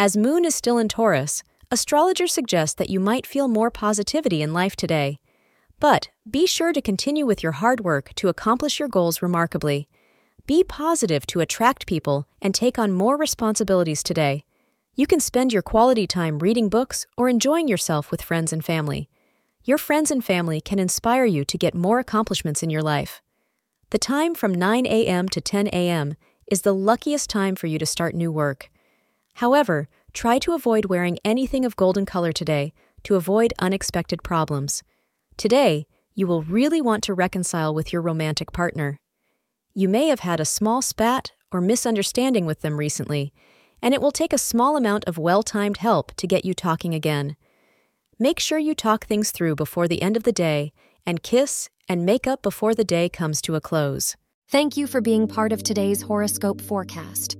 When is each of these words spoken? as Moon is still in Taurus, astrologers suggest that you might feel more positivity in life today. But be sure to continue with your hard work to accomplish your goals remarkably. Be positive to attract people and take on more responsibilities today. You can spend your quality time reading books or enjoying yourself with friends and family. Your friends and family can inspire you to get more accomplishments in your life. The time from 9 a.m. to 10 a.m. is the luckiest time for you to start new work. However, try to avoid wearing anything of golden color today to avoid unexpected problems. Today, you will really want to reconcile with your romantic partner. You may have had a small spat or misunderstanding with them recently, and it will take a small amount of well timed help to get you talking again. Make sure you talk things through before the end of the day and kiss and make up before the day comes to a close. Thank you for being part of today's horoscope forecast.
as 0.00 0.16
Moon 0.16 0.46
is 0.46 0.54
still 0.54 0.78
in 0.78 0.88
Taurus, 0.88 1.42
astrologers 1.70 2.32
suggest 2.32 2.78
that 2.78 2.88
you 2.88 2.98
might 2.98 3.26
feel 3.26 3.48
more 3.48 3.70
positivity 3.70 4.40
in 4.40 4.54
life 4.54 4.74
today. 4.74 5.20
But 5.78 6.08
be 6.28 6.46
sure 6.46 6.72
to 6.72 6.80
continue 6.80 7.26
with 7.26 7.42
your 7.42 7.52
hard 7.52 7.80
work 7.80 8.14
to 8.14 8.28
accomplish 8.28 8.78
your 8.78 8.88
goals 8.88 9.20
remarkably. 9.20 9.88
Be 10.46 10.64
positive 10.64 11.26
to 11.26 11.40
attract 11.40 11.86
people 11.86 12.26
and 12.40 12.54
take 12.54 12.78
on 12.78 12.92
more 12.92 13.18
responsibilities 13.18 14.02
today. 14.02 14.46
You 14.94 15.06
can 15.06 15.20
spend 15.20 15.52
your 15.52 15.60
quality 15.60 16.06
time 16.06 16.38
reading 16.38 16.70
books 16.70 17.06
or 17.18 17.28
enjoying 17.28 17.68
yourself 17.68 18.10
with 18.10 18.22
friends 18.22 18.54
and 18.54 18.64
family. 18.64 19.10
Your 19.64 19.76
friends 19.76 20.10
and 20.10 20.24
family 20.24 20.62
can 20.62 20.78
inspire 20.78 21.26
you 21.26 21.44
to 21.44 21.58
get 21.58 21.74
more 21.74 21.98
accomplishments 21.98 22.62
in 22.62 22.70
your 22.70 22.82
life. 22.82 23.20
The 23.90 23.98
time 23.98 24.34
from 24.34 24.54
9 24.54 24.86
a.m. 24.86 25.28
to 25.28 25.42
10 25.42 25.66
a.m. 25.66 26.14
is 26.50 26.62
the 26.62 26.74
luckiest 26.74 27.28
time 27.28 27.54
for 27.54 27.66
you 27.66 27.78
to 27.78 27.84
start 27.84 28.14
new 28.14 28.32
work. 28.32 28.70
However, 29.40 29.88
try 30.12 30.38
to 30.40 30.52
avoid 30.52 30.84
wearing 30.84 31.18
anything 31.24 31.64
of 31.64 31.74
golden 31.74 32.04
color 32.04 32.30
today 32.30 32.74
to 33.04 33.14
avoid 33.14 33.54
unexpected 33.58 34.22
problems. 34.22 34.82
Today, 35.38 35.86
you 36.14 36.26
will 36.26 36.42
really 36.42 36.82
want 36.82 37.02
to 37.04 37.14
reconcile 37.14 37.74
with 37.74 37.90
your 37.90 38.02
romantic 38.02 38.52
partner. 38.52 38.98
You 39.72 39.88
may 39.88 40.08
have 40.08 40.20
had 40.20 40.40
a 40.40 40.44
small 40.44 40.82
spat 40.82 41.32
or 41.50 41.62
misunderstanding 41.62 42.44
with 42.44 42.60
them 42.60 42.76
recently, 42.76 43.32
and 43.80 43.94
it 43.94 44.02
will 44.02 44.10
take 44.10 44.34
a 44.34 44.46
small 44.50 44.76
amount 44.76 45.06
of 45.06 45.16
well 45.16 45.42
timed 45.42 45.78
help 45.78 46.12
to 46.16 46.26
get 46.26 46.44
you 46.44 46.52
talking 46.52 46.92
again. 46.92 47.34
Make 48.18 48.40
sure 48.40 48.58
you 48.58 48.74
talk 48.74 49.06
things 49.06 49.30
through 49.30 49.54
before 49.54 49.88
the 49.88 50.02
end 50.02 50.18
of 50.18 50.24
the 50.24 50.32
day 50.32 50.74
and 51.06 51.22
kiss 51.22 51.70
and 51.88 52.04
make 52.04 52.26
up 52.26 52.42
before 52.42 52.74
the 52.74 52.84
day 52.84 53.08
comes 53.08 53.40
to 53.40 53.54
a 53.54 53.60
close. 53.62 54.16
Thank 54.50 54.76
you 54.76 54.86
for 54.86 55.00
being 55.00 55.26
part 55.26 55.50
of 55.50 55.62
today's 55.62 56.02
horoscope 56.02 56.60
forecast. 56.60 57.39